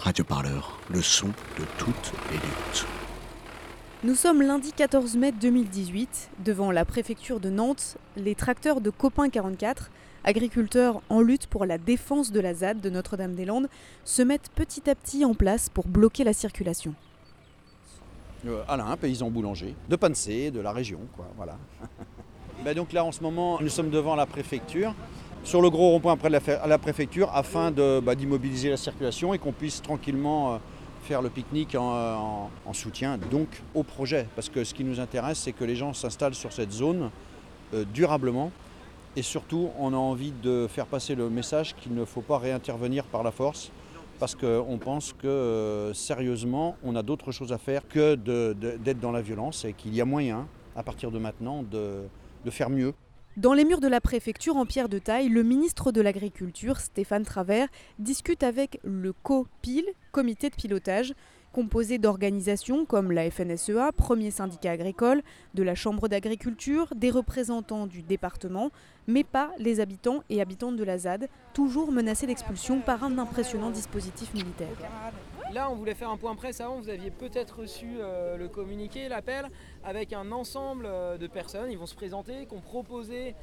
Radio 0.00 0.24
Parleur, 0.24 0.78
le 0.88 1.02
son 1.02 1.26
de 1.26 1.64
toutes 1.76 2.12
les 2.30 2.36
luttes. 2.36 2.86
Nous 4.02 4.14
sommes 4.14 4.40
lundi 4.40 4.72
14 4.72 5.14
mai 5.18 5.30
2018. 5.30 6.30
Devant 6.42 6.70
la 6.70 6.86
préfecture 6.86 7.38
de 7.38 7.50
Nantes, 7.50 7.98
les 8.16 8.34
tracteurs 8.34 8.80
de 8.80 8.88
Copain 8.88 9.28
44, 9.28 9.90
agriculteurs 10.24 11.02
en 11.10 11.20
lutte 11.20 11.48
pour 11.48 11.66
la 11.66 11.76
défense 11.76 12.32
de 12.32 12.40
la 12.40 12.54
ZAD 12.54 12.80
de 12.80 12.88
Notre-Dame-des-Landes, 12.88 13.68
se 14.06 14.22
mettent 14.22 14.48
petit 14.54 14.88
à 14.88 14.94
petit 14.94 15.26
en 15.26 15.34
place 15.34 15.68
pour 15.68 15.86
bloquer 15.86 16.24
la 16.24 16.32
circulation. 16.32 16.94
Euh, 18.46 18.62
Alain, 18.68 18.96
paysan 18.96 19.30
boulanger, 19.30 19.74
de 19.90 19.96
Pansé, 19.96 20.50
de 20.50 20.60
la 20.60 20.72
région, 20.72 21.00
quoi, 21.14 21.28
voilà. 21.36 21.58
Ben 22.64 22.74
donc 22.74 22.92
là, 22.92 23.04
en 23.04 23.12
ce 23.12 23.22
moment, 23.22 23.58
nous 23.60 23.70
sommes 23.70 23.88
devant 23.88 24.14
la 24.14 24.26
préfecture, 24.26 24.94
sur 25.44 25.62
le 25.62 25.70
gros 25.70 25.90
rond-point 25.90 26.12
après 26.12 26.30
la, 26.30 26.40
à 26.62 26.66
la 26.66 26.78
préfecture, 26.78 27.30
afin 27.34 27.70
de, 27.70 28.00
bah, 28.00 28.14
d'immobiliser 28.14 28.70
la 28.70 28.76
circulation 28.76 29.34
et 29.34 29.38
qu'on 29.38 29.52
puisse 29.52 29.82
tranquillement 29.82 30.54
euh, 30.54 30.58
faire 31.02 31.22
le 31.22 31.30
pique-nique 31.30 31.74
en, 31.74 31.82
en- 31.82 32.50
en 32.66 32.72
soutien 32.72 33.18
donc 33.30 33.48
au 33.74 33.82
projet. 33.82 34.26
Parce 34.36 34.48
que 34.48 34.64
ce 34.64 34.74
qui 34.74 34.84
nous 34.84 35.00
intéresse, 35.00 35.38
c'est 35.38 35.52
que 35.52 35.64
les 35.64 35.76
gens 35.76 35.92
s'installent 35.94 36.34
sur 36.34 36.52
cette 36.52 36.72
zone 36.72 37.10
euh, 37.74 37.84
durablement. 37.92 38.52
Et 39.16 39.22
surtout, 39.22 39.70
on 39.78 39.92
a 39.92 39.96
envie 39.96 40.32
de 40.42 40.68
faire 40.68 40.86
passer 40.86 41.14
le 41.16 41.28
message 41.30 41.74
qu'il 41.74 41.94
ne 41.94 42.04
faut 42.04 42.20
pas 42.20 42.38
réintervenir 42.38 43.04
par 43.04 43.22
la 43.24 43.32
force. 43.32 43.72
Parce 44.20 44.34
qu'on 44.34 44.78
pense 44.78 45.14
que 45.14 45.26
euh, 45.26 45.94
sérieusement, 45.94 46.76
on 46.84 46.94
a 46.94 47.02
d'autres 47.02 47.32
choses 47.32 47.52
à 47.52 47.58
faire 47.58 47.88
que 47.88 48.14
de- 48.14 48.52
de- 48.60 48.76
d'être 48.76 49.00
dans 49.00 49.10
la 49.12 49.22
violence 49.22 49.64
et 49.64 49.72
qu'il 49.72 49.94
y 49.94 50.00
a 50.00 50.04
moyen, 50.04 50.46
à 50.76 50.82
partir 50.82 51.10
de 51.10 51.18
maintenant, 51.18 51.62
de, 51.62 52.02
de 52.44 52.50
faire 52.50 52.68
mieux. 52.70 52.92
Dans 53.36 53.52
les 53.52 53.64
murs 53.64 53.80
de 53.80 53.86
la 53.86 54.00
préfecture 54.00 54.56
en 54.56 54.66
pierre 54.66 54.88
de 54.88 54.98
taille, 54.98 55.28
le 55.28 55.44
ministre 55.44 55.92
de 55.92 56.00
l'Agriculture, 56.00 56.80
Stéphane 56.80 57.22
Travers, 57.22 57.68
discute 58.00 58.42
avec 58.42 58.80
le 58.82 59.12
COPIL, 59.12 59.84
comité 60.10 60.50
de 60.50 60.56
pilotage, 60.56 61.14
composé 61.52 61.98
d'organisations 61.98 62.84
comme 62.84 63.12
la 63.12 63.30
FNSEA, 63.30 63.92
premier 63.96 64.32
syndicat 64.32 64.72
agricole, 64.72 65.22
de 65.54 65.62
la 65.62 65.76
Chambre 65.76 66.08
d'agriculture, 66.08 66.92
des 66.96 67.10
représentants 67.10 67.86
du 67.86 68.02
département, 68.02 68.72
mais 69.06 69.22
pas 69.22 69.52
les 69.58 69.78
habitants 69.78 70.24
et 70.28 70.40
habitantes 70.40 70.76
de 70.76 70.84
la 70.84 70.98
ZAD, 70.98 71.28
toujours 71.54 71.92
menacés 71.92 72.26
d'expulsion 72.26 72.80
par 72.80 73.04
un 73.04 73.16
impressionnant 73.16 73.70
dispositif 73.70 74.34
militaire. 74.34 74.76
Là, 75.52 75.68
on 75.70 75.74
voulait 75.74 75.94
faire 75.94 76.10
un 76.10 76.16
point 76.16 76.34
presse 76.34 76.60
avant. 76.60 76.80
Vous 76.80 76.88
aviez 76.88 77.10
peut-être 77.10 77.60
reçu 77.60 77.86
euh, 77.98 78.36
le 78.36 78.48
communiqué, 78.48 79.08
l'appel, 79.08 79.46
avec 79.84 80.12
un 80.12 80.30
ensemble 80.32 80.86
euh, 80.86 81.18
de 81.18 81.26
personnes. 81.26 81.70
Ils 81.70 81.78
vont 81.78 81.86
se 81.86 81.94
présenter, 81.94 82.46
qui 82.46 82.54
ont 82.54 82.60
proposé 82.60 83.34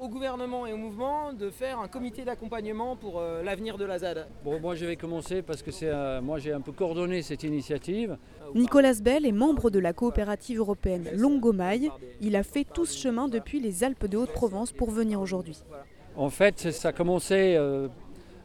au 0.00 0.08
gouvernement 0.08 0.66
et 0.66 0.72
au 0.72 0.78
mouvement 0.78 1.34
de 1.34 1.50
faire 1.50 1.78
un 1.78 1.86
comité 1.86 2.24
d'accompagnement 2.24 2.96
pour 2.96 3.20
euh, 3.20 3.42
l'avenir 3.42 3.76
de 3.76 3.84
la 3.84 3.98
ZAD. 3.98 4.26
Bon, 4.42 4.58
moi 4.58 4.74
je 4.74 4.86
vais 4.86 4.96
commencer 4.96 5.42
parce 5.42 5.62
que 5.62 5.70
c'est 5.70 5.90
euh, 5.90 6.22
moi 6.22 6.38
j'ai 6.38 6.52
un 6.52 6.62
peu 6.62 6.72
coordonné 6.72 7.20
cette 7.20 7.42
initiative. 7.42 8.16
Nicolas 8.54 8.94
Bell 9.02 9.26
est 9.26 9.32
membre 9.32 9.68
de 9.68 9.78
la 9.78 9.92
coopérative 9.92 10.58
européenne 10.58 11.06
Longomaille. 11.14 11.90
Il 12.22 12.34
a 12.34 12.42
fait 12.42 12.64
tout 12.64 12.86
ce 12.86 12.96
chemin 12.98 13.28
depuis 13.28 13.60
les 13.60 13.84
Alpes 13.84 14.06
de 14.06 14.16
Haute-Provence 14.16 14.72
pour 14.72 14.90
venir 14.90 15.20
aujourd'hui. 15.20 15.62
En 16.16 16.30
fait, 16.30 16.70
ça 16.70 16.88
a 16.88 16.92
commencé 16.92 17.54
euh, 17.56 17.88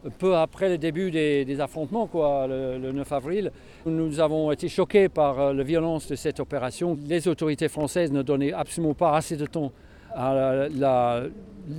peu 0.10 0.36
après 0.36 0.70
le 0.70 0.78
début 0.78 1.12
des, 1.12 1.60
affrontements, 1.60 2.10
le, 2.14 2.78
le 2.78 2.92
9 2.92 3.12
avril. 3.12 3.52
Nous 3.86 4.20
avons 4.20 4.52
été 4.52 4.68
choqués 4.68 5.10
par 5.10 5.40
euh, 5.40 5.54
la 5.54 5.64
violence 5.64 6.08
de 6.08 6.16
cette 6.16 6.40
opération. 6.40 6.98
Les 7.08 7.28
autorités 7.28 7.68
françaises 7.68 8.12
ne 8.12 8.22
donnaient 8.22 8.54
absolument 8.54 8.94
pas 8.94 9.16
assez 9.16 9.38
de 9.38 9.46
temps 9.46 9.72
à 10.16 10.34
la, 10.34 10.70
la- 10.70 11.24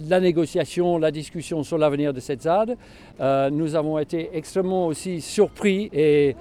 la 0.08 0.18
négociation, 0.20 0.98
la 0.98 1.12
discussion 1.12 1.62
sur 1.62 1.78
l'avenir 1.78 2.12
de 2.12 2.18
cette 2.18 2.42
ZAD. 2.42 2.76
Euh, 3.20 3.50
nous 3.50 3.76
avons 3.76 3.98
été 4.00 4.30
extrêmement 4.34 4.86
aussi 4.88 5.20
surpris 5.20 5.88
et 5.92 6.34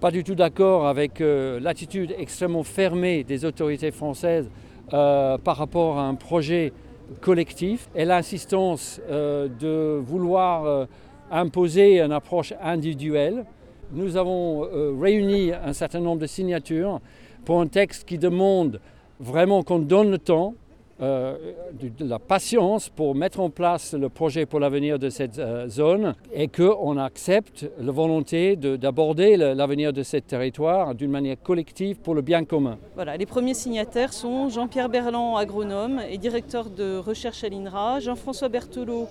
pas 0.00 0.10
du 0.10 0.24
tout 0.24 0.34
d'accord 0.34 0.88
avec 0.88 1.20
euh, 1.20 1.60
l'attitude 1.60 2.12
extrêmement 2.18 2.64
fermée 2.64 3.22
des 3.22 3.44
autorités 3.44 3.92
françaises 3.92 4.50
par 4.90 5.56
rapport 5.56 5.98
à 5.98 6.02
un 6.02 6.14
projet 6.14 6.72
collectif 7.20 7.88
et 7.96 8.04
l'insistance 8.04 9.00
de 9.10 9.98
vouloir 9.98 10.86
imposer 11.30 12.00
une 12.00 12.12
approche 12.12 12.52
individuelle. 12.62 13.44
Nous 13.92 14.16
avons 14.16 14.64
euh, 14.64 14.92
réuni 15.00 15.52
un 15.52 15.72
certain 15.72 16.00
nombre 16.00 16.20
de 16.20 16.26
signatures 16.26 17.00
pour 17.44 17.60
un 17.60 17.66
texte 17.66 18.04
qui 18.04 18.18
demande 18.18 18.80
vraiment 19.20 19.62
qu'on 19.62 19.78
donne 19.78 20.10
le 20.10 20.18
temps, 20.18 20.54
euh, 21.02 21.36
de, 21.78 22.06
la 22.06 22.18
patience 22.18 22.88
pour 22.88 23.14
mettre 23.14 23.40
en 23.40 23.50
place 23.50 23.92
le 23.92 24.08
projet 24.08 24.46
pour 24.46 24.60
l'avenir 24.60 24.98
de 24.98 25.10
cette 25.10 25.38
euh, 25.38 25.68
zone 25.68 26.14
et 26.32 26.48
qu'on 26.48 26.96
accepte 26.96 27.70
la 27.78 27.92
volonté 27.92 28.56
de- 28.56 28.76
d'aborder 28.76 29.36
l'avenir 29.36 29.92
de 29.92 30.02
ce 30.02 30.16
territoire 30.16 30.94
d'une 30.94 31.10
manière 31.10 31.36
collective 31.42 31.98
pour 31.98 32.14
le 32.14 32.22
bien 32.22 32.46
commun. 32.46 32.78
Voilà, 32.94 33.18
les 33.18 33.26
premiers 33.26 33.52
signataires 33.52 34.14
sont 34.14 34.48
Jean-Pierre 34.48 34.88
Berland, 34.88 35.36
agronome 35.36 36.00
et 36.08 36.16
directeur 36.16 36.70
de 36.70 36.96
recherche 36.96 37.44
à 37.44 37.50
l'INRA, 37.50 38.00
Jean-François 38.00 38.48
Berthelot, 38.48 39.06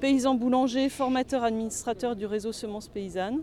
paysan 0.00 0.34
boulanger, 0.34 0.88
formateur 0.88 1.44
administrateur 1.44 2.16
du 2.16 2.26
réseau 2.26 2.52
Semences 2.52 2.88
Paysannes, 2.88 3.42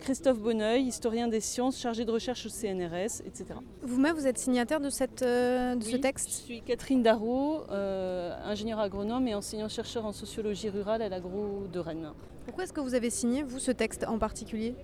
Christophe 0.00 0.38
Bonneuil, 0.38 0.82
historien 0.82 1.28
des 1.28 1.40
sciences, 1.40 1.80
chargé 1.80 2.04
de 2.04 2.10
recherche 2.10 2.44
au 2.46 2.48
CNRS, 2.48 3.22
etc. 3.24 3.54
Vous-même, 3.82 4.14
vous 4.14 4.26
êtes 4.26 4.38
signataire 4.38 4.80
de, 4.80 4.90
cette, 4.90 5.22
euh, 5.22 5.76
de 5.76 5.82
ce 5.82 5.96
texte 5.96 6.28
Je 6.28 6.34
suis 6.34 6.62
Catherine 6.62 7.02
Darro, 7.02 7.62
euh, 7.70 8.34
ingénieure 8.44 8.80
agronome 8.80 9.28
et 9.28 9.34
enseignant-chercheur 9.34 10.04
en 10.04 10.12
sociologie 10.12 10.68
rurale 10.68 11.00
à 11.00 11.08
l'agro 11.08 11.66
de 11.72 11.78
Rennes. 11.78 12.10
Pourquoi 12.44 12.64
est-ce 12.64 12.72
que 12.72 12.80
vous 12.80 12.94
avez 12.94 13.08
signé, 13.08 13.42
vous, 13.42 13.58
ce 13.58 13.70
texte 13.70 14.04
en 14.06 14.18
particulier? 14.18 14.74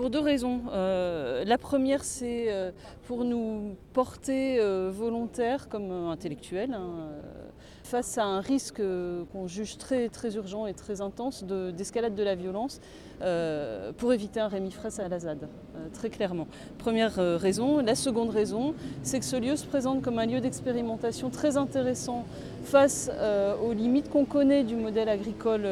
Pour 0.00 0.08
deux 0.08 0.20
raisons. 0.20 0.62
Euh, 0.72 1.44
la 1.44 1.58
première, 1.58 2.04
c'est 2.04 2.46
euh, 2.48 2.70
pour 3.06 3.22
nous 3.22 3.76
porter 3.92 4.58
euh, 4.58 4.90
volontaires 4.90 5.68
comme 5.68 5.90
intellectuels 5.90 6.72
hein, 6.72 7.10
face 7.84 8.16
à 8.16 8.24
un 8.24 8.40
risque 8.40 8.80
qu'on 9.30 9.46
juge 9.46 9.76
très, 9.76 10.08
très 10.08 10.36
urgent 10.36 10.66
et 10.66 10.72
très 10.72 11.02
intense 11.02 11.44
de- 11.44 11.70
d'escalade 11.70 12.14
de, 12.14 12.22
la 12.22 12.34
violence 12.34 12.80
pour 13.98 14.14
éviter 14.14 14.40
un 14.40 14.48
Rémi 14.48 14.70
Fraisse 14.70 14.98
à 14.98 15.06
la 15.06 15.18
ZAD, 15.18 15.46
très 15.92 16.08
clairement. 16.08 16.46
Première 16.78 17.16
raison. 17.16 17.80
La 17.80 17.94
seconde 17.94 18.30
raison, 18.30 18.74
c'est 19.02 19.18
que 19.18 19.26
ce 19.26 19.36
lieu 19.36 19.56
se 19.56 19.66
présente 19.66 20.00
comme 20.00 20.18
un 20.18 20.24
lieu 20.24 20.40
d'expérimentation 20.40 21.28
très 21.28 21.58
intéressant 21.58 22.24
face 22.62 23.10
aux 23.62 23.74
limites 23.74 24.08
qu'on 24.08 24.24
connaît 24.24 24.64
du 24.64 24.74
modèle 24.74 25.10
agricole 25.10 25.66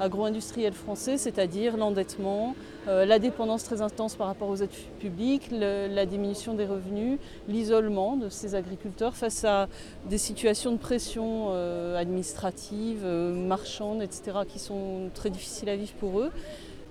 agro-industriel 0.00 0.72
français, 0.72 1.16
c'est-à-dire 1.16 1.76
l'endettement, 1.76 2.56
la 2.88 3.20
dépendance 3.20 3.43
très 3.64 3.80
intense 3.82 4.16
par 4.16 4.26
rapport 4.26 4.48
aux 4.48 4.56
aides 4.56 4.70
publiques, 4.98 5.48
la 5.52 6.06
diminution 6.06 6.54
des 6.54 6.64
revenus, 6.66 7.18
l'isolement 7.48 8.16
de 8.16 8.28
ces 8.28 8.54
agriculteurs 8.54 9.14
face 9.14 9.44
à 9.44 9.68
des 10.08 10.18
situations 10.18 10.72
de 10.72 10.78
pression 10.78 11.48
euh, 11.50 11.96
administrative, 11.98 13.02
euh, 13.04 13.32
marchande, 13.34 14.02
etc., 14.02 14.38
qui 14.48 14.58
sont 14.58 15.10
très 15.14 15.30
difficiles 15.30 15.68
à 15.68 15.76
vivre 15.76 15.92
pour 16.00 16.20
eux. 16.20 16.30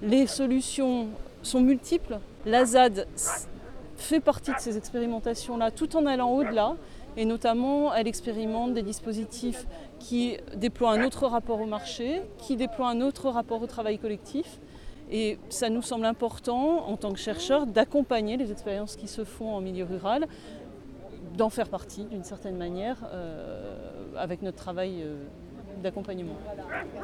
Les 0.01 0.27
solutions 0.27 1.07
sont 1.41 1.59
multiples. 1.61 2.19
La 2.45 2.65
ZAD 2.65 3.07
s- 3.15 3.47
fait 3.97 4.19
partie 4.19 4.51
de 4.51 4.59
ces 4.59 4.77
expérimentations-là 4.77 5.71
tout 5.71 5.95
en 5.95 6.05
allant 6.05 6.29
au-delà. 6.31 6.75
Et 7.15 7.25
notamment, 7.25 7.93
elle 7.93 8.07
expérimente 8.07 8.73
des 8.73 8.81
dispositifs 8.81 9.67
qui 9.99 10.35
déploient 10.55 10.93
un 10.93 11.03
autre 11.05 11.27
rapport 11.27 11.61
au 11.61 11.67
marché, 11.67 12.21
qui 12.39 12.55
déploient 12.55 12.89
un 12.89 13.01
autre 13.01 13.29
rapport 13.29 13.61
au 13.61 13.67
travail 13.67 13.99
collectif. 13.99 14.59
Et 15.13 15.37
ça 15.49 15.69
nous 15.69 15.83
semble 15.83 16.05
important, 16.05 16.89
en 16.89 16.97
tant 16.97 17.13
que 17.13 17.19
chercheurs, 17.19 17.67
d'accompagner 17.67 18.35
les 18.35 18.51
expériences 18.51 18.95
qui 18.95 19.07
se 19.07 19.23
font 19.23 19.53
en 19.53 19.61
milieu 19.61 19.85
rural, 19.85 20.27
d'en 21.37 21.51
faire 21.51 21.69
partie 21.69 22.05
d'une 22.05 22.23
certaine 22.23 22.57
manière 22.57 22.97
euh, 23.13 23.75
avec 24.17 24.41
notre 24.41 24.57
travail 24.57 25.03
euh, 25.03 25.23
d'accompagnement. 25.83 26.35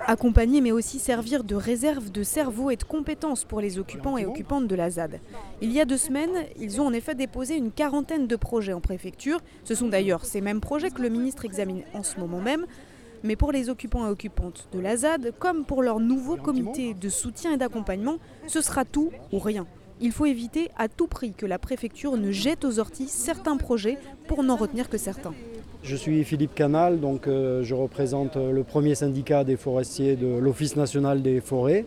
Accompagner, 0.08 0.60
mais 0.60 0.72
aussi 0.72 0.98
servir 0.98 1.44
de 1.44 1.54
réserve 1.54 2.12
de 2.12 2.24
cerveau 2.24 2.72
et 2.72 2.78
de 2.78 2.84
compétences 2.84 3.44
pour 3.44 3.62
les 3.62 3.78
occupants 3.78 4.18
et 4.18 4.26
occupantes 4.26 4.66
de 4.66 4.76
la 4.76 4.90
ZAD. 4.90 5.20
Il 5.62 5.72
y 5.72 5.80
a 5.80 5.86
deux 5.86 5.98
semaines, 5.98 6.46
ils 6.60 6.82
ont 6.82 6.88
en 6.88 6.94
effet 6.94 7.14
déposé 7.14 7.58
une 7.58 7.72
quarantaine 7.72 8.26
de 8.26 8.36
projets 8.36 8.74
en 8.74 8.82
préfecture. 8.82 9.40
Ce 9.64 9.76
sont 9.76 9.88
d'ailleurs 9.88 10.26
ces 10.26 10.42
mêmes 10.42 10.62
projets 10.62 10.90
que 10.90 11.04
le 11.04 11.10
ministre 11.10 11.46
examine 11.46 11.84
en 11.94 12.02
ce 12.02 12.20
moment 12.20 12.40
même. 12.40 12.66
Mais 13.24 13.36
pour 13.36 13.52
les 13.52 13.70
occupants 13.70 14.08
et 14.08 14.10
occupantes 14.10 14.68
de 14.72 14.80
la 14.80 14.98
ZAD, 14.98 15.34
comme 15.40 15.66
pour 15.66 15.84
leur 15.84 16.00
nouveau 16.00 16.38
comité 16.38 16.94
de 16.94 17.10
soutien 17.10 17.54
et 17.54 17.58
d'accompagnement, 17.58 18.18
ce 18.48 18.62
sera 18.62 18.86
tout 18.86 19.12
ou 19.32 19.40
rien. 19.40 19.66
Il 20.02 20.14
faut 20.14 20.26
éviter 20.26 20.70
à 20.78 20.88
tout 20.88 21.08
prix 21.08 21.34
que 21.34 21.46
la 21.46 21.60
préfecture 21.60 22.16
ne 22.16 22.32
jette 22.32 22.64
aux 22.64 22.80
orties 22.80 23.10
certains 23.10 23.58
projets 23.58 23.98
pour 24.28 24.44
n'en 24.44 24.56
retenir 24.56 24.90
que 24.90 24.98
certains. 24.98 25.34
Je 25.84 25.96
suis 25.96 26.24
Philippe 26.24 26.56
Canal, 26.56 27.02
donc 27.02 27.28
euh, 27.28 27.64
je 27.64 27.76
représente 27.76 28.38
euh, 28.38 28.52
le 28.52 28.64
premier 28.64 28.96
syndicat 28.96 29.44
des 29.44 29.58
forestiers 29.58 30.16
de 30.16 30.28
l'Office 30.28 30.76
national 30.76 31.22
des 31.22 31.42
forêts. 31.42 31.86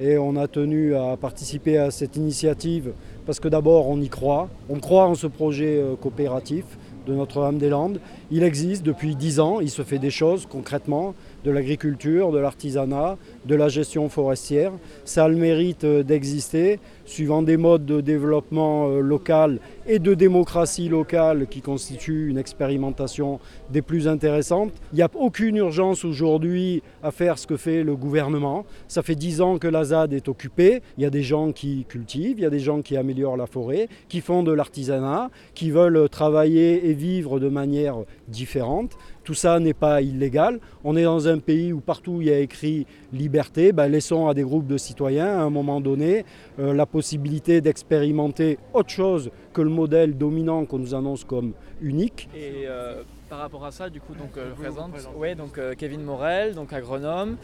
Et 0.00 0.18
on 0.18 0.36
a 0.36 0.46
tenu 0.46 0.94
à 0.94 1.16
participer 1.16 1.78
à 1.78 1.90
cette 1.90 2.16
initiative 2.16 2.92
parce 3.26 3.40
que 3.40 3.48
d'abord 3.48 3.88
on 3.88 4.00
y 4.00 4.08
croit. 4.08 4.48
On 4.68 4.78
croit 4.78 5.06
en 5.06 5.16
ce 5.16 5.26
projet 5.26 5.80
euh, 5.80 5.96
coopératif 5.96 6.64
de 7.08 7.14
Notre-Dame-des-Landes. 7.14 8.00
Il 8.30 8.42
existe 8.42 8.84
depuis 8.84 9.16
10 9.16 9.40
ans, 9.40 9.60
il 9.60 9.70
se 9.70 9.82
fait 9.82 9.98
des 9.98 10.10
choses 10.10 10.46
concrètement, 10.46 11.14
de 11.44 11.50
l'agriculture, 11.50 12.30
de 12.30 12.38
l'artisanat, 12.38 13.16
de 13.46 13.54
la 13.54 13.68
gestion 13.68 14.08
forestière. 14.08 14.72
Ça 15.04 15.24
a 15.24 15.28
le 15.28 15.36
mérite 15.36 15.84
d'exister, 15.84 16.80
suivant 17.04 17.42
des 17.42 17.56
modes 17.56 17.86
de 17.86 18.00
développement 18.00 18.88
local 18.88 19.60
et 19.86 19.98
de 19.98 20.14
démocratie 20.14 20.88
locale 20.88 21.46
qui 21.48 21.62
constituent 21.62 22.28
une 22.28 22.38
expérimentation 22.38 23.40
des 23.70 23.82
plus 23.82 24.08
intéressantes. 24.08 24.72
Il 24.92 24.96
n'y 24.96 25.02
a 25.02 25.10
aucune 25.14 25.56
urgence 25.56 26.04
aujourd'hui 26.04 26.82
à 27.02 27.10
faire 27.10 27.38
ce 27.38 27.46
que 27.46 27.56
fait 27.56 27.82
le 27.82 27.96
gouvernement. 27.96 28.66
Ça 28.86 29.02
fait 29.02 29.14
dix 29.14 29.40
ans 29.40 29.58
que 29.58 29.68
la 29.68 29.84
ZAD 29.84 30.12
est 30.12 30.28
occupée. 30.28 30.82
Il 30.96 31.02
y 31.02 31.06
a 31.06 31.10
des 31.10 31.22
gens 31.22 31.52
qui 31.52 31.86
cultivent, 31.88 32.38
il 32.38 32.42
y 32.42 32.46
a 32.46 32.50
des 32.50 32.60
gens 32.60 32.82
qui 32.82 32.96
améliorent 32.96 33.36
la 33.36 33.46
forêt, 33.46 33.88
qui 34.08 34.20
font 34.20 34.42
de 34.42 34.52
l'artisanat, 34.52 35.30
qui 35.54 35.70
veulent 35.70 36.08
travailler 36.08 36.88
et 36.88 36.92
vivre 36.92 37.40
de 37.40 37.48
manière 37.48 37.96
différente. 38.28 38.96
Tout 39.24 39.34
ça 39.34 39.60
n'est 39.60 39.74
pas 39.74 40.00
illégal. 40.00 40.58
On 40.84 40.96
est 40.96 41.02
dans 41.02 41.28
un 41.28 41.38
pays 41.38 41.72
où 41.72 41.80
partout 41.80 42.20
il 42.20 42.28
y 42.28 42.32
a 42.32 42.38
écrit 42.38 42.86
liberté. 43.28 43.72
Ben, 43.72 43.88
laissons 43.88 44.26
à 44.26 44.34
des 44.34 44.42
groupes 44.42 44.66
de 44.66 44.78
citoyens, 44.78 45.32
à 45.40 45.42
un 45.42 45.50
moment 45.50 45.80
donné, 45.80 46.24
euh, 46.58 46.72
la 46.72 46.86
possibilité 46.86 47.60
d'expérimenter 47.60 48.58
autre 48.72 48.88
chose 48.90 49.30
que 49.52 49.60
le 49.60 49.68
modèle 49.70 50.16
dominant 50.16 50.64
qu'on 50.64 50.78
nous 50.78 50.94
annonce 50.94 51.24
comme 51.24 51.52
unique. 51.82 52.28
Et 52.34 52.64
euh, 52.66 53.02
par 53.28 53.40
rapport 53.40 53.64
à 53.66 53.70
ça, 53.70 53.90
du 53.90 54.00
coup, 54.00 54.14
donc, 54.14 54.32
euh, 54.36 54.50
je 54.56 54.62
présente 54.62 54.92
ouais, 55.16 55.34
donc, 55.34 55.60
Kevin 55.76 56.02
Morel, 56.02 56.54
donc 56.54 56.72
agronome. 56.72 57.36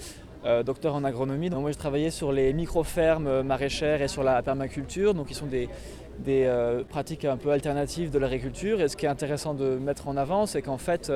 docteur 0.67 0.95
en 0.95 1.05
agronomie. 1.05 1.49
Donc 1.49 1.61
moi, 1.63 1.71
j'ai 1.71 1.83
travaillé 1.87 2.11
sur 2.11 2.31
les 2.31 2.53
micro-fermes 2.53 3.43
maraîchères 3.43 4.03
et 4.03 4.09
sur 4.09 4.23
la 4.23 4.43
permaculture, 4.43 5.15
donc 5.15 5.29
qui 5.29 5.35
sont 5.35 5.51
des, 5.59 5.69
des 6.19 6.43
pratiques 6.95 7.25
un 7.25 7.39
peu 7.39 7.51
alternatives 7.51 8.11
de 8.11 8.19
l'agriculture. 8.19 8.77
Et 8.83 8.89
ce 8.89 8.97
qui 8.97 9.07
est 9.07 9.15
intéressant 9.19 9.55
de 9.55 9.69
mettre 9.89 10.05
en 10.07 10.17
avant, 10.19 10.45
c'est 10.45 10.61
qu'en 10.61 10.77
fait, 10.89 11.11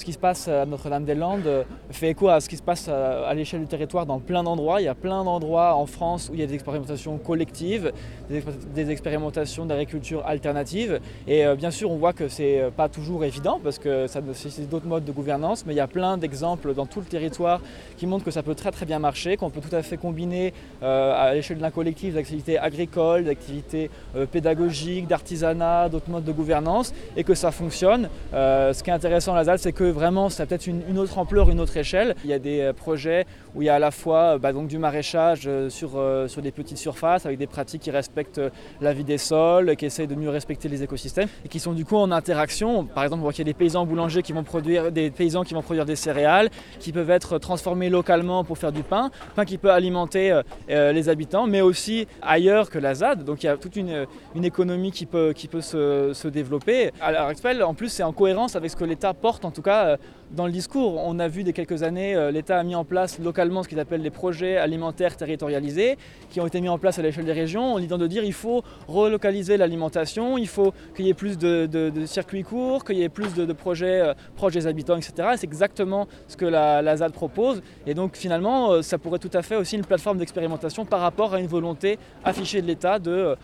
ce 0.00 0.04
qui 0.04 0.12
se 0.14 0.18
passe 0.18 0.48
à 0.48 0.64
Notre-Dame-des-Landes 0.64 1.46
euh, 1.46 1.62
fait 1.90 2.08
écho 2.08 2.28
à 2.30 2.40
ce 2.40 2.48
qui 2.48 2.56
se 2.56 2.62
passe 2.62 2.86
euh, 2.88 3.28
à 3.28 3.34
l'échelle 3.34 3.60
du 3.60 3.66
territoire 3.66 4.06
dans 4.06 4.18
plein 4.18 4.42
d'endroits. 4.42 4.80
Il 4.80 4.84
y 4.84 4.88
a 4.88 4.94
plein 4.94 5.24
d'endroits 5.24 5.74
en 5.74 5.84
France 5.84 6.30
où 6.30 6.34
il 6.34 6.40
y 6.40 6.42
a 6.42 6.46
des 6.46 6.54
expérimentations 6.54 7.18
collectives, 7.18 7.92
des, 8.30 8.90
expérimentations 8.90 9.66
d'agriculture 9.66 10.24
alternative. 10.26 11.00
Et 11.28 11.44
euh, 11.44 11.54
bien 11.54 11.70
sûr, 11.70 11.90
on 11.90 11.96
voit 11.96 12.14
que 12.14 12.28
ce 12.28 12.42
n'est 12.42 12.70
pas 12.70 12.88
toujours 12.88 13.24
évident 13.24 13.60
parce 13.62 13.78
que 13.78 14.06
ça 14.06 14.22
nécessite 14.22 14.70
d'autres 14.70 14.86
modes 14.86 15.04
de 15.04 15.12
gouvernance, 15.12 15.66
mais 15.66 15.74
il 15.74 15.76
y 15.76 15.80
a 15.80 15.86
plein 15.86 16.16
d'exemples 16.16 16.72
dans 16.72 16.86
tout 16.86 17.00
le 17.00 17.06
territoire 17.06 17.60
qui 17.98 18.06
montrent 18.06 18.24
que 18.24 18.30
ça 18.30 18.42
peut 18.42 18.54
très 18.54 18.70
très 18.70 18.86
bien 18.86 19.00
marcher, 19.00 19.36
qu'on 19.36 19.50
peut 19.50 19.60
tout 19.60 19.76
à 19.76 19.82
fait 19.82 19.98
combiner 19.98 20.54
à 20.80 21.34
l'échelle 21.34 21.58
d'un 21.58 21.70
collectif 21.70 22.14
d'activités 22.14 22.58
agricoles, 22.58 23.24
d'activités 23.24 23.90
pédagogiques, 24.32 25.06
d'artisanat, 25.06 25.90
d'autres 25.90 26.10
modes 26.10 26.24
de 26.24 26.32
gouvernance 26.32 26.94
et 27.16 27.24
que 27.24 27.34
ça 27.34 27.50
fonctionne. 27.50 28.08
ce 28.32 28.82
qui 28.82 28.88
est 28.88 28.94
intéressant 28.94 29.34
à 29.34 29.44
c'est 29.58 29.72
que 29.72 29.89
vraiment 29.90 30.28
ça 30.28 30.44
a 30.44 30.46
peut-être 30.46 30.66
une, 30.66 30.98
autre 30.98 31.18
ampleur, 31.18 31.50
une 31.50 31.60
autre 31.60 31.76
échelle. 31.76 32.14
Il 32.24 32.30
y 32.30 32.32
a 32.32 32.38
des 32.38 32.60
euh, 32.60 32.72
projets 32.72 33.26
où 33.54 33.62
il 33.62 33.66
y 33.66 33.68
a 33.68 33.74
à 33.74 33.78
la 33.78 33.90
fois 33.90 34.38
bah, 34.38 34.52
donc, 34.52 34.68
du 34.68 34.78
maraîchage 34.78 35.42
euh, 35.46 35.70
sur, 35.70 35.92
euh, 35.96 36.28
sur 36.28 36.42
des 36.42 36.50
petites 36.50 36.78
surfaces 36.78 37.26
avec 37.26 37.38
des 37.38 37.46
pratiques 37.46 37.82
qui 37.82 37.90
respectent 37.90 38.40
la 38.80 38.92
vie 38.92 39.04
des 39.04 39.18
sols, 39.18 39.76
qui 39.76 39.86
essayent 39.86 40.06
de 40.06 40.14
mieux 40.14 40.30
respecter 40.30 40.68
les 40.68 40.82
écosystèmes 40.82 41.28
et 41.44 41.48
qui 41.48 41.60
sont 41.60 41.72
du 41.72 41.84
coup 41.84 41.96
en 41.96 42.10
interaction. 42.10 42.84
Par 42.84 43.04
exemple, 43.04 43.20
on 43.20 43.24
voit 43.24 43.32
qu'il 43.32 43.46
y 43.46 43.48
a 43.48 43.52
des 43.52 43.58
paysans 43.58 43.86
boulangers 43.86 44.22
qui 44.22 44.32
vont 44.32 44.44
produire 44.44 44.92
des 44.92 45.10
paysans 45.10 45.44
qui 45.44 45.54
vont 45.54 45.62
produire 45.62 45.86
des 45.86 45.96
céréales, 45.96 46.50
qui 46.78 46.92
peuvent 46.92 47.10
être 47.10 47.38
transformés 47.38 47.90
localement 47.90 48.44
pour 48.44 48.58
faire 48.58 48.72
du 48.72 48.82
pain, 48.82 49.10
pain 49.34 49.44
qui 49.44 49.58
peut 49.58 49.70
alimenter 49.70 50.40
les 50.68 51.08
habitants, 51.08 51.46
mais 51.46 51.60
aussi 51.60 52.06
ailleurs 52.22 52.70
que 52.70 52.78
la 52.78 52.94
ZAD. 52.94 53.24
Donc 53.24 53.42
il 53.42 53.46
y 53.46 53.48
a 53.48 53.56
toute 53.56 53.76
une, 53.76 54.06
une 54.34 54.44
économie 54.44 54.92
qui 54.92 55.06
peut, 55.06 55.32
qui 55.34 55.48
peut 55.48 55.60
se, 55.60 56.12
se 56.12 56.28
développer. 56.28 56.90
À 57.00 57.12
l'heure 57.12 57.30
en 57.66 57.74
plus, 57.74 57.88
c'est 57.88 58.02
en 58.02 58.12
cohérence 58.12 58.56
avec 58.56 58.70
ce 58.70 58.76
que 58.76 58.84
l'État 58.84 59.14
porte 59.14 59.44
en 59.44 59.50
tout 59.50 59.62
cas 59.62 59.69
euh, 59.70 59.96
dans 60.32 60.46
le 60.46 60.52
discours. 60.52 61.00
On 61.04 61.18
a 61.18 61.26
vu 61.26 61.42
des 61.42 61.52
quelques 61.52 61.82
années, 61.82 62.14
euh, 62.14 62.30
l'État 62.30 62.56
a 62.56 62.62
mis 62.62 62.76
en 62.76 62.84
place 62.84 63.18
localement 63.18 63.64
ce 63.64 63.68
qu'ils 63.68 63.80
appellent 63.80 64.02
les 64.02 64.10
projets 64.10 64.56
alimentaires 64.58 65.16
territorialisés, 65.16 65.98
qui 66.30 66.40
ont 66.40 66.46
été 66.46 66.60
mis 66.60 66.68
en 66.68 66.78
place 66.78 67.00
à 67.00 67.02
l'échelle 67.02 67.24
des 67.24 67.32
régions, 67.32 67.74
en 67.74 67.80
disant 67.80 67.98
de 67.98 68.06
dire 68.06 68.22
il 68.22 68.32
faut 68.32 68.62
relocaliser 68.86 69.56
l'alimentation, 69.56 70.38
il 70.38 70.46
faut 70.46 70.72
qu'il 70.94 71.06
y 71.06 71.08
ait 71.08 71.14
plus 71.14 71.36
de, 71.36 71.90
circuits 72.06 72.44
courts, 72.44 72.84
qu'il 72.84 72.98
y 72.98 73.02
ait 73.02 73.08
plus 73.08 73.34
de, 73.34 73.52
projets 73.52 74.00
euh, 74.00 74.14
proches 74.36 74.52
des 74.52 74.68
habitants, 74.68 74.96
etc. 74.96 75.30
C'est 75.36 75.46
exactement 75.46 76.06
ce 76.28 76.36
que 76.36 76.44
la, 76.44 76.96
ZAD 76.96 77.12
propose. 77.12 77.60
Et 77.86 77.94
donc 77.94 78.16
finalement, 78.16 78.82
ça 78.82 78.98
pourrait 78.98 79.18
tout 79.18 79.30
à 79.32 79.42
fait 79.42 79.56
aussi 79.56 79.74
une 79.74 79.84
plateforme 79.84 80.18
d'expérimentation 80.18 80.84
par 80.84 81.00
rapport 81.00 81.34
à 81.34 81.40
une 81.40 81.48
volonté 81.48 81.98
affichée 82.24 82.62
de 82.62 82.68
l'État 82.68 83.00
de 83.00 83.34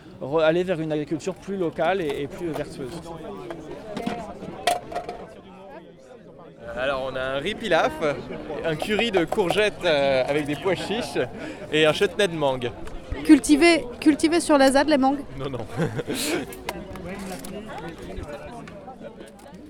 aller 0.42 0.62
vers 0.62 0.80
une 0.80 0.92
agriculture 0.92 1.34
plus 1.34 1.56
locale 1.56 2.00
et 2.00 2.28
plus 2.28 2.48
vertueuse. 2.50 2.90
Alors 6.78 7.10
on 7.10 7.16
a 7.16 7.20
un 7.20 7.38
riz 7.38 7.54
pilaf, 7.54 7.92
un 8.64 8.76
curry 8.76 9.10
de 9.10 9.24
courgettes 9.24 9.84
euh, 9.86 10.22
avec 10.28 10.44
des 10.44 10.56
pois 10.56 10.74
chiches 10.74 11.18
et 11.72 11.86
un 11.86 11.92
chutney 11.94 12.28
de 12.28 12.34
mangue. 12.34 12.70
Cultivé, 13.24 13.86
cultivé 13.98 14.40
sur 14.40 14.58
la 14.58 14.70
ZAD 14.70 14.88
les 14.88 14.98
mangues 14.98 15.20
Non, 15.38 15.48
non. 15.48 15.66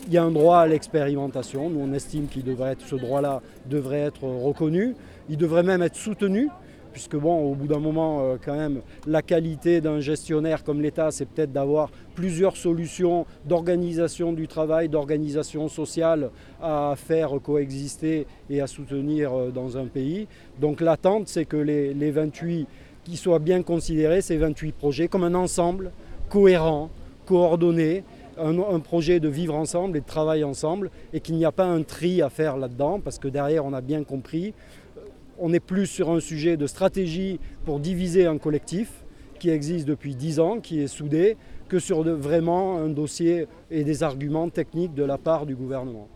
Il 0.09 0.13
y 0.13 0.19
a 0.19 0.25
un 0.25 0.31
droit 0.31 0.59
à 0.59 0.67
l'expérimentation. 0.67 1.71
Nous, 1.71 1.81
on 1.81 1.93
estime 1.93 2.27
qu'il 2.27 2.45
devrait 2.45 2.73
être, 2.73 2.87
ce 2.87 2.97
droit-là 2.97 3.41
devrait 3.67 4.03
être 4.03 4.25
reconnu. 4.25 4.95
Il 5.29 5.37
devrait 5.37 5.63
même 5.63 5.83
être 5.83 5.97
soutenu 5.97 6.49
puisque 6.97 7.17
bon, 7.17 7.53
au 7.53 7.55
bout 7.55 7.67
d'un 7.67 7.79
moment, 7.79 8.21
euh, 8.23 8.37
quand 8.43 8.57
même, 8.57 8.81
la 9.07 9.21
qualité 9.21 9.83
d'un 9.83 10.01
gestionnaire 10.01 10.65
comme 10.65 10.81
l'État, 10.81 11.11
c'est 11.11 11.27
peut-être 11.27 11.53
d'avoir 11.53 11.91
plusieurs 12.15 12.57
solutions 12.57 13.27
d'organisation 13.45 14.33
du 14.33 14.49
travail, 14.49 14.89
d'organisation 14.89 15.69
sociale 15.69 16.31
à 16.63 16.95
faire 16.97 17.33
coexister 17.45 18.27
et 18.49 18.63
à 18.63 18.67
soutenir 18.67 19.31
euh, 19.35 19.51
dans 19.51 19.77
un 19.77 19.85
pays. 19.85 20.27
Donc 20.59 20.81
l'attente, 20.81 21.29
c'est 21.29 21.45
que 21.45 21.59
les, 21.59 22.11
28 22.11 22.67
qui 23.05 23.19
soient 23.19 23.41
bien 23.41 23.63
considérés, 23.63 24.23
ces 24.23 24.39
28 24.39 24.73
projets, 24.73 25.09
comme 25.09 25.25
un 25.25 25.35
ensemble 25.35 25.91
cohérent, 26.31 26.89
coordonné, 27.27 28.05
un, 28.39 28.59
un, 28.59 28.81
projet 28.81 29.21
de 29.21 29.29
vivre 29.29 29.55
ensemble 29.55 29.99
et 29.99 30.01
de 30.01 30.07
travailler 30.07 30.45
ensemble, 30.45 30.91
et 31.13 31.21
qu'il 31.21 31.35
n'y 31.35 31.45
a 31.45 31.53
pas 31.53 31.67
un 31.67 31.83
tri 31.83 32.23
à 32.23 32.31
faire 32.31 32.57
là-dedans, 32.57 33.01
parce 33.01 33.19
que 33.19 33.29
derrière, 33.29 33.67
on 33.67 33.75
a 33.75 33.83
bien 33.83 34.03
compris 34.03 34.55
on 35.39 35.53
est 35.53 35.61
plus 35.61 35.87
sur 35.87 36.11
un 36.11 36.21
sujet 36.21 36.57
de 36.57 36.67
stratégie 36.67 37.39
pour 37.65 37.81
diviser 37.81 38.27
un 38.27 38.39
collectif 38.39 39.05
qui 39.39 39.51
existe 39.51 39.87
depuis 39.87 40.15
dix 40.15 40.41
ans, 40.41 40.61
qui 40.61 40.81
est 40.81 40.87
soudé, 40.87 41.37
que 41.69 41.79
sur 41.79 42.03
vraiment 42.03 42.79
un 42.79 42.89
dossier 42.89 43.47
et 43.71 43.85
des 43.85 44.03
arguments 44.03 44.49
techniques 44.49 44.95
de 44.95 45.05
la 45.05 45.19
part 45.19 45.47
du 45.47 45.55
gouvernement. 45.55 46.09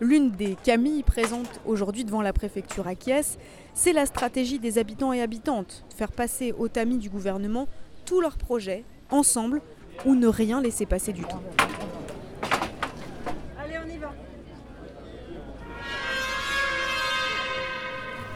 L'une 0.00 0.30
des 0.30 0.56
Camilles 0.62 1.02
présentes 1.02 1.60
aujourd'hui 1.66 2.04
devant 2.04 2.22
la 2.22 2.32
préfecture 2.32 2.86
à 2.86 2.94
Kies, 2.94 3.36
c'est 3.74 3.92
la 3.92 4.06
stratégie 4.06 4.60
des 4.60 4.78
habitants 4.78 5.12
et 5.12 5.20
habitantes, 5.20 5.84
faire 5.94 6.12
passer 6.12 6.54
au 6.56 6.68
tamis 6.68 6.98
du 6.98 7.10
gouvernement 7.10 7.66
tous 8.04 8.20
leurs 8.20 8.38
projets, 8.38 8.84
ensemble, 9.10 9.60
ou 10.06 10.14
ne 10.14 10.28
rien 10.28 10.62
laisser 10.62 10.86
passer 10.86 11.12
du 11.12 11.22
tout. 11.22 11.97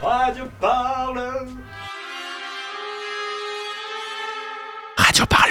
Radio 0.03 0.49
Parle. 0.59 1.47
Radio 4.97 5.25
Parle. 5.25 5.42